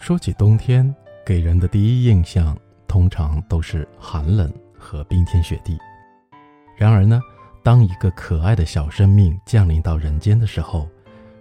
[0.00, 0.92] 说起冬天，
[1.26, 5.78] 给人的第一印象通常都是寒冷和冰天雪地。
[6.74, 7.20] 然而呢，
[7.62, 10.88] 当一个可爱的小生命降临到人间的时候，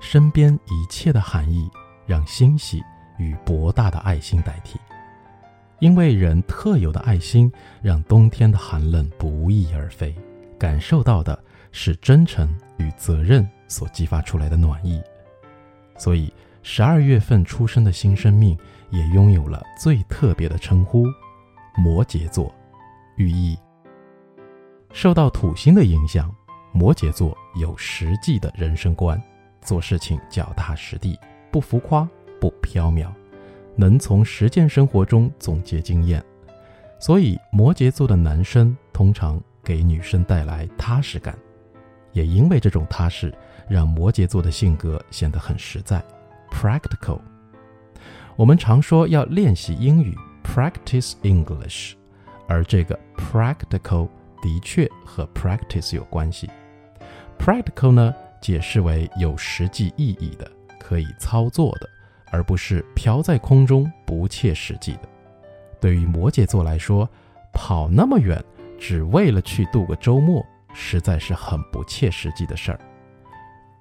[0.00, 1.70] 身边一切的含义
[2.04, 2.82] 让欣喜
[3.16, 4.76] 与博大的爱心代替。
[5.78, 7.50] 因为人特有的爱心，
[7.80, 10.12] 让冬天的寒冷不翼而飞，
[10.58, 11.38] 感受到的
[11.70, 15.00] 是真诚与责任所激发出来的暖意。
[15.96, 16.32] 所以。
[16.62, 18.56] 十二月份出生的新生命
[18.90, 21.06] 也拥有了最特别的称呼——
[21.76, 22.54] 摩羯座，
[23.16, 23.58] 寓意
[24.92, 26.34] 受到土星的影响，
[26.72, 29.20] 摩羯座有实际的人生观，
[29.62, 31.18] 做事情脚踏实地，
[31.50, 32.08] 不浮夸，
[32.40, 33.08] 不飘渺，
[33.76, 36.22] 能从实践生活中总结经验，
[36.98, 41.38] 所以摩羯座的男生通常给女生带来踏实感，
[42.12, 43.32] 也因为这种踏实，
[43.68, 46.02] 让摩羯座的性格显得很实在。
[46.60, 47.20] Practical，
[48.34, 51.92] 我们常说要练习英语，practice English，
[52.48, 54.08] 而这个 practical
[54.42, 56.50] 的确和 practice 有关系。
[57.38, 60.50] Practical 呢，解释为有实际意义的，
[60.80, 61.88] 可以操作的，
[62.32, 65.02] 而不是飘在空中不切实际的。
[65.80, 67.08] 对于摩羯座来说，
[67.52, 68.44] 跑那么远
[68.80, 72.80] 只为了去度个周末，实在是很不切实际的事儿。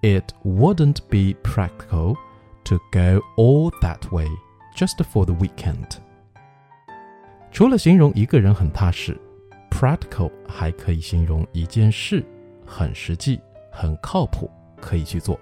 [0.04, 2.16] It wouldn't be practical.
[2.68, 4.28] To go all that way
[4.76, 6.00] just for the weekend。
[7.50, 9.18] 除了形容一个人很踏实
[9.72, 12.26] ，practical 还可以形容一件事
[12.66, 13.40] 很实际、
[13.72, 14.52] 很靠谱，
[14.82, 15.40] 可以去做。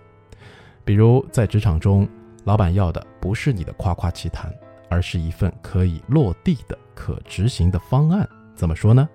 [0.83, 2.07] 比如在职场中，
[2.43, 4.53] 老板要的不是你的夸夸其谈，
[4.87, 8.29] 而是一份可以落地的、可执行的方案。
[8.53, 9.09] 怎么说呢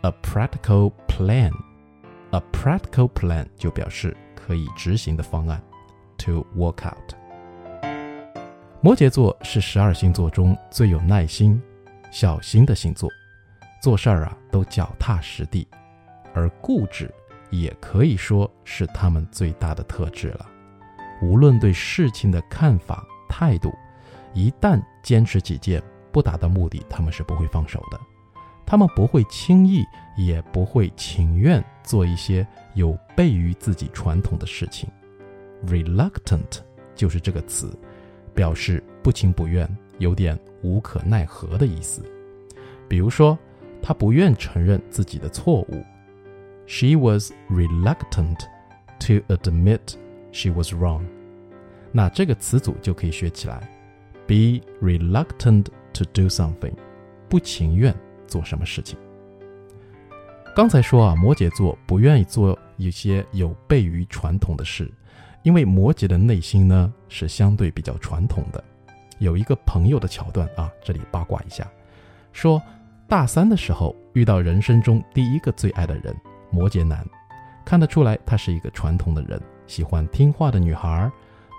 [0.00, 1.52] ？A practical plan。
[2.32, 5.62] A practical plan 就表示可以执行的方案。
[6.18, 7.19] To work out。
[8.82, 11.60] 摩羯座是十二星座中最有耐心、
[12.10, 13.10] 小心的星座，
[13.82, 15.68] 做事儿啊都脚踏实地，
[16.32, 17.12] 而固执
[17.50, 20.48] 也可以说是他们最大的特质了。
[21.20, 23.70] 无论对事情的看法、态度，
[24.32, 28.00] 一旦坚持己见，不达到目的，他们是不会放手的。
[28.64, 29.84] 他们不会轻易，
[30.16, 34.88] 也不会情愿做一些有悖于自己传统的事情。
[35.66, 36.60] Reluctant
[36.94, 37.78] 就是这个词。
[38.34, 39.68] 表示不情不愿，
[39.98, 42.02] 有点无可奈何的意思。
[42.88, 43.38] 比如说，
[43.82, 45.84] 他不愿承认自己的错误。
[46.66, 48.38] She was reluctant
[49.00, 49.80] to admit
[50.32, 51.02] she was wrong。
[51.92, 53.68] 那这个词组就可以学起来
[54.26, 56.74] ：be reluctant to do something，
[57.28, 57.94] 不情愿
[58.26, 58.96] 做什么事情。
[60.54, 64.90] 刚才说啊，摩羯座不愿意做一些有悖于传统的事。
[65.42, 68.62] 因为摩羯的内心呢是相对比较传统的，
[69.18, 71.66] 有一个朋友的桥段啊，这里八卦一下，
[72.32, 72.60] 说
[73.08, 76.14] 大三的时候遇到人生中第一个最爱的人，
[76.50, 77.02] 摩羯男，
[77.64, 81.10] 看得出来他是一个传统的人，喜欢听话的女孩，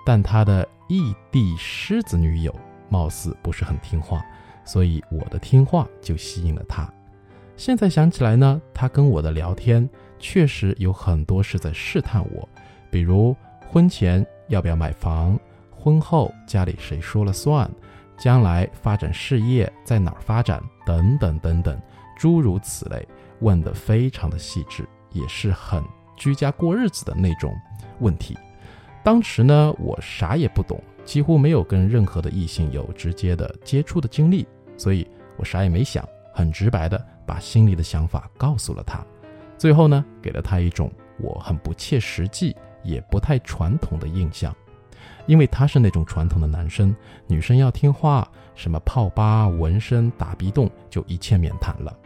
[0.06, 2.54] 但他的异地狮子女友
[2.88, 4.24] 貌似不是很听话，
[4.64, 6.88] 所以我的听话就吸引了他。
[7.56, 9.88] 现在想起来呢，他跟我的聊天
[10.20, 12.48] 确实有很多是在试探我，
[12.88, 13.34] 比如。
[13.72, 15.40] 婚前要不要买房？
[15.70, 17.70] 婚后家里谁说了算？
[18.18, 20.62] 将来发展事业在哪儿发展？
[20.84, 21.80] 等等等等，
[22.14, 23.08] 诸如此类，
[23.40, 25.82] 问得非常的细致，也是很
[26.18, 27.50] 居家过日子的那种
[28.00, 28.36] 问题。
[29.02, 34.46] 当时呢，我啥也不懂，几乎没有跟任何的异性有直接的接触的经历，
[34.76, 39.02] 所以我啥也没想，很直白的把心里的想法告诉了他。
[39.56, 42.54] 最后呢，给了他一种我很不切实际。
[42.82, 44.54] 也不太传统的印象，
[45.26, 46.94] 因为他是那种传统的男生，
[47.26, 51.96] 女生要听话，什么泡吧、纹身、打鼻洞就一切免谈了。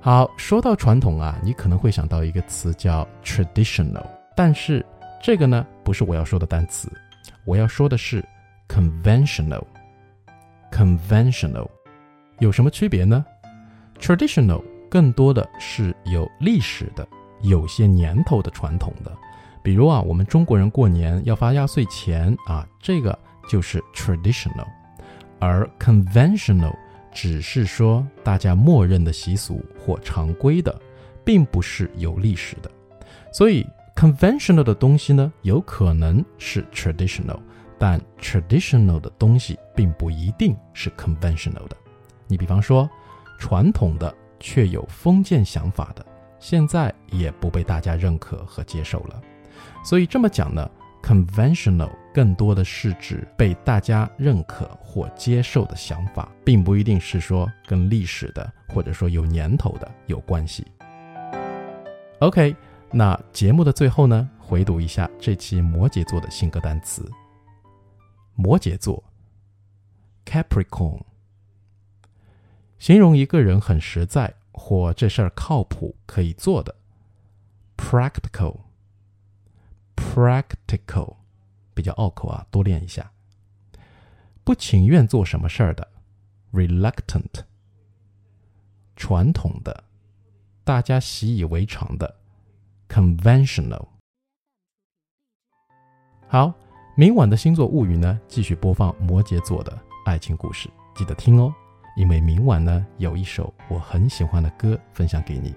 [0.00, 4.84] 好，说到传统啊，你可能会想到一个词叫 traditional，但是
[5.20, 6.88] 这个呢不是我要说的单词，
[7.44, 8.24] 我要说的是
[8.68, 9.62] conventional。
[10.70, 11.66] conventional
[12.38, 13.24] 有什么区别呢
[13.98, 17.06] ？traditional 更多的是有历史的、
[17.42, 19.10] 有些年头的传统的。
[19.62, 23.18] 比如啊，我们中国人过年要发压岁钱啊，这个
[23.48, 24.66] 就是 traditional，
[25.38, 26.74] 而 conventional
[27.12, 30.80] 只是说大家默认的习俗或常规的，
[31.24, 32.70] 并不是有历史的。
[33.32, 37.38] 所以 conventional 的东西呢，有可能是 traditional，
[37.78, 41.76] 但 traditional 的东西并不一定是 conventional 的。
[42.26, 42.88] 你比方说，
[43.38, 46.04] 传统的却有封建想法的，
[46.38, 49.20] 现在也不被大家认可和接受了。
[49.84, 50.70] 所以这么讲呢
[51.02, 60.66] conventional 更多的是指被大家认可或接受的想法，并不一定是说跟历史的或者说有年头的有关系。
[62.20, 62.56] OK，
[62.90, 67.08] 那节目的最后呢，回读一下这期摩羯座的性格单词。
[68.34, 69.02] 摩羯座
[70.24, 71.00] ，Capricorn，
[72.78, 76.74] 形容一个人很实在或这事儿靠谱可以做的
[77.76, 78.56] ，practical
[80.18, 81.16] practical。
[81.74, 83.08] 比较拗口啊，多练一下。
[84.42, 85.86] 不情愿做什么事儿的
[86.52, 87.22] ，reluctant；
[88.96, 89.84] 传统的，
[90.64, 92.16] 大家习以为常的
[92.88, 93.86] ，conventional。
[96.26, 96.52] 好，
[96.96, 101.54] 明晚的星座物语呢，继续播放摩羯座的爱情故事，记得听哦。
[101.96, 105.54] 因为明晚呢，有一首我很喜欢的歌分享给你。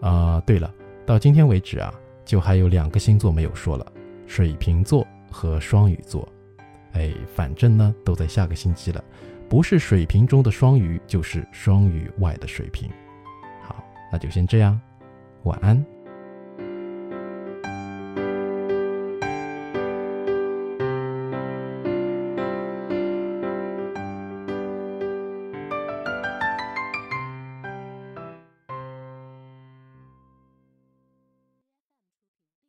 [0.00, 0.74] 啊，对了，
[1.06, 1.94] 到今天为止啊，
[2.30, 3.84] 就还有两个星座没有说了，
[4.24, 5.04] 水瓶座。
[5.32, 6.28] 和双鱼座，
[6.90, 9.02] 哎，反正呢都在下个星期了，
[9.48, 12.90] 不是水瓶中的双鱼，就是双鱼外的水瓶。
[13.62, 13.76] 好，
[14.10, 14.80] 那就先这样，
[15.44, 15.84] 晚安。